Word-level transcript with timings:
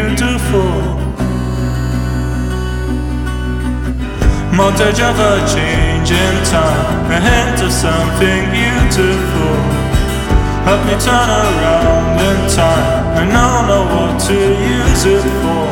beautiful. 0.00 0.72
Montage 4.56 5.00
of 5.00 5.16
a 5.18 5.32
change 5.54 6.10
in 6.10 6.34
time, 6.44 7.10
a 7.10 7.20
hint 7.20 7.58
of 7.66 7.72
something 7.72 8.42
beautiful. 8.56 9.56
Help 10.66 10.80
me 10.88 10.94
turn 11.06 11.28
around 11.42 12.16
in 12.28 12.40
time, 12.48 12.86
I 13.20 13.24
don't 13.36 13.64
know 13.70 13.84
what 13.94 14.14
to 14.28 14.38
use 14.78 15.04
it 15.16 15.24
for. 15.40 15.64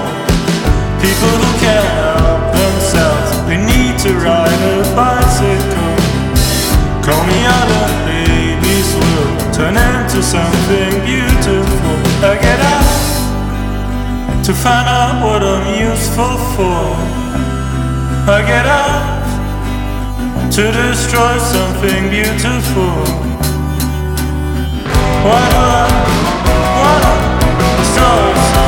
People 1.04 1.34
who 1.40 1.50
can't 1.64 1.90
help 2.00 2.42
themselves, 2.60 3.30
they 3.48 3.58
need 3.72 3.94
to 4.04 4.10
ride 4.26 4.62
a 4.72 4.78
bicycle. 4.96 5.94
Call 7.04 7.22
me 7.30 7.38
out 7.56 7.70
of 7.80 7.90
baby's 8.08 8.90
world, 9.00 9.54
turn 9.56 9.76
into 9.76 10.22
something 10.22 10.92
beautiful. 11.08 11.94
I 12.28 12.38
get 12.40 12.60
out 12.60 12.77
to 14.48 14.54
find 14.54 14.88
out 14.88 15.22
what 15.22 15.42
I'm 15.42 15.78
useful 15.78 16.38
for. 16.56 16.80
I 18.32 18.40
get 18.46 18.64
up 18.64 19.20
to 20.54 20.72
destroy 20.72 21.36
something 21.36 22.08
beautiful. 22.08 22.94
Why 25.26 25.44
do 25.52 25.60
I? 25.80 25.88
Why 26.80 26.94
do 27.04 27.12
I? 27.12 27.28
Destroy 27.76 28.32
something 28.52 28.67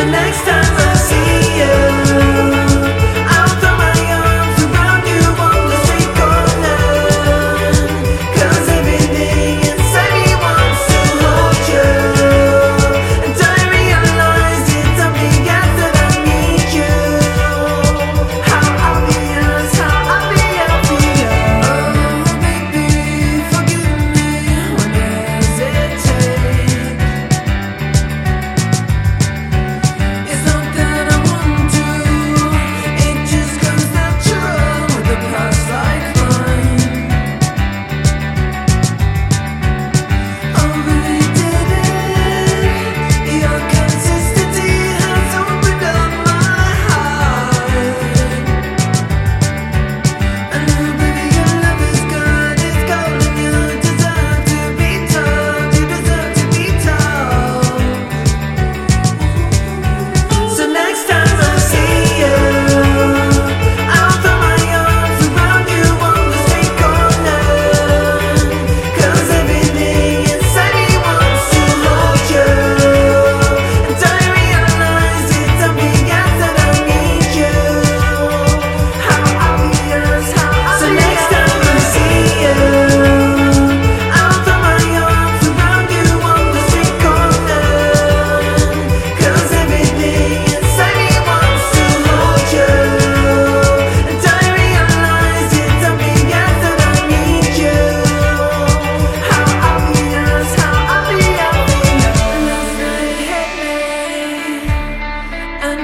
The 0.00 0.06
next 0.06 0.40
time 0.46 0.64
I 0.78 0.94
see 0.94 1.58
you. 1.58 1.99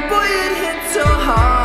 boy, 0.08 0.26
it 0.26 0.56
hit 0.62 0.92
so 0.92 1.04
hard. 1.04 1.55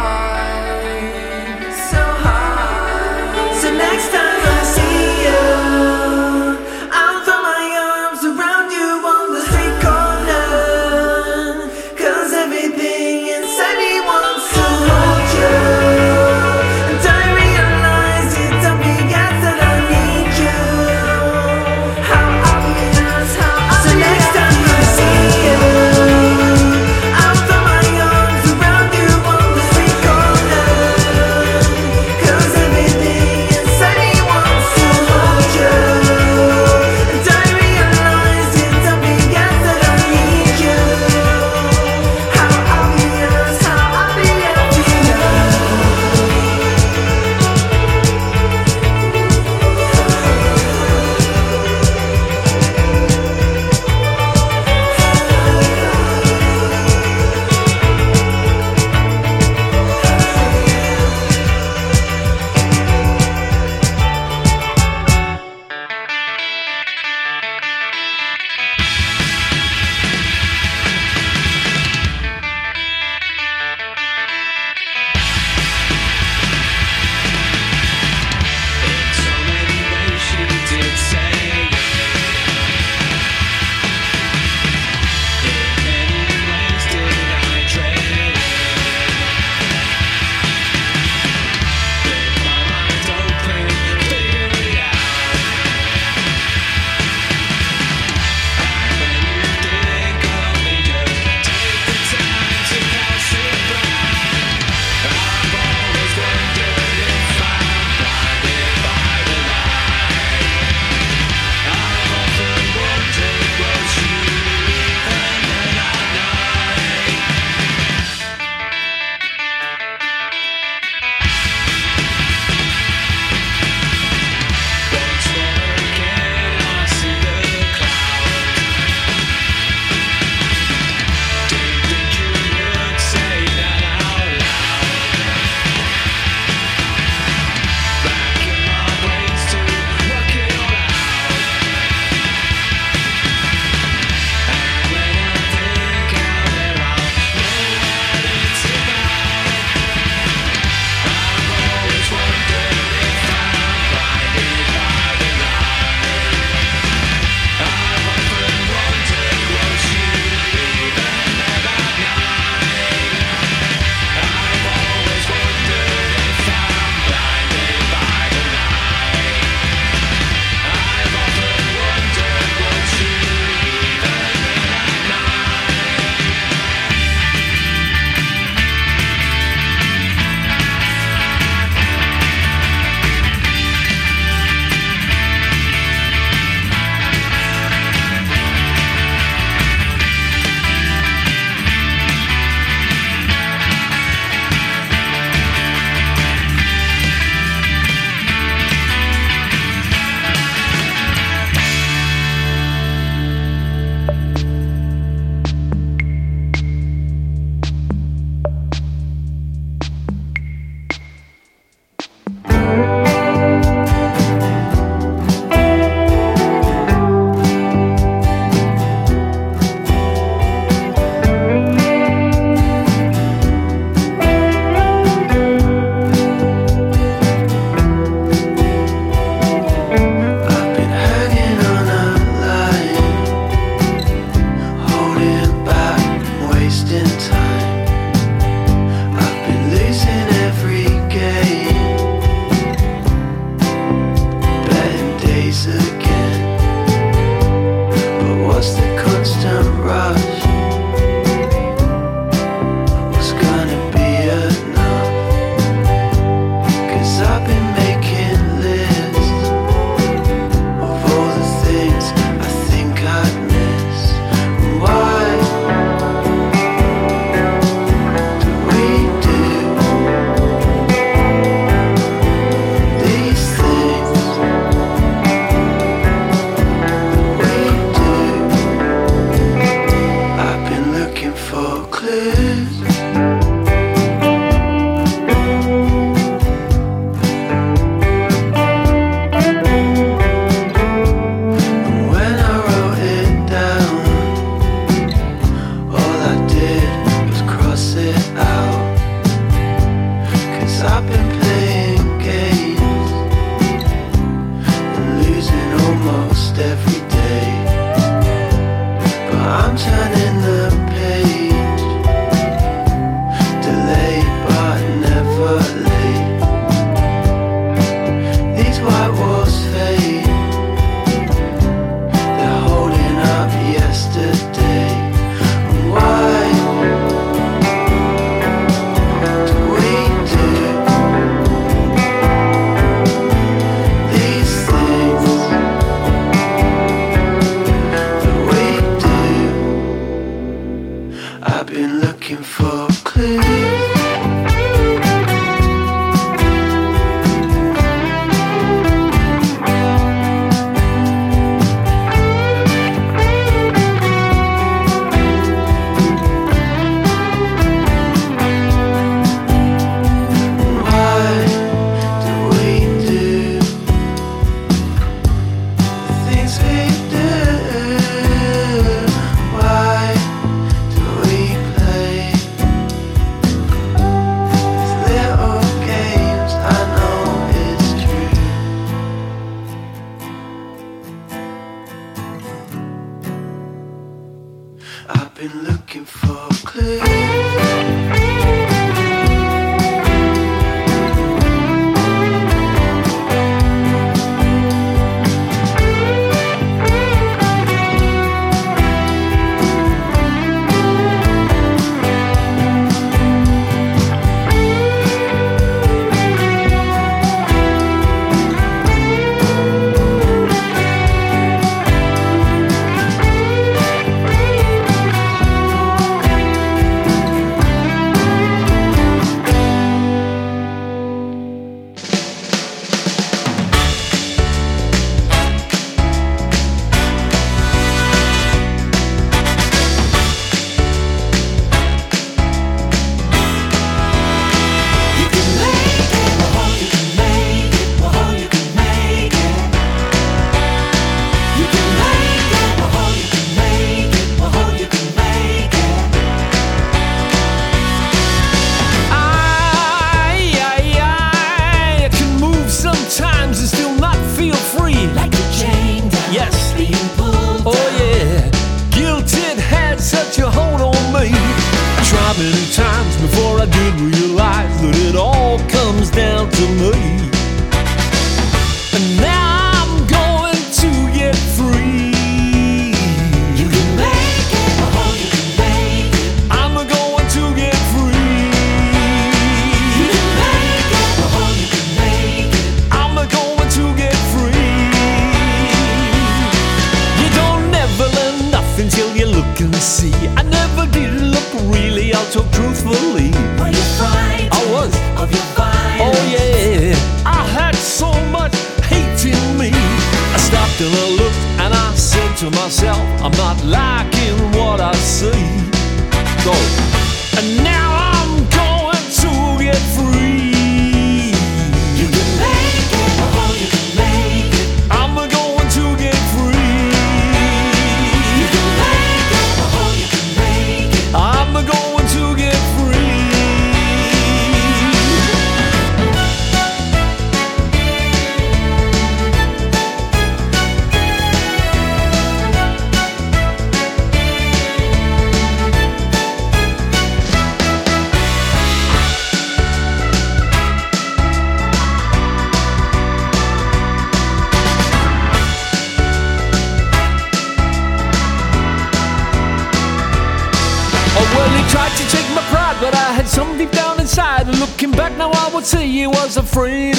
He 556.54 556.91